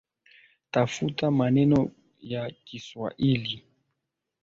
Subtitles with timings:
[0.71, 1.91] Tafuta maneno
[2.21, 3.63] ya kiswahili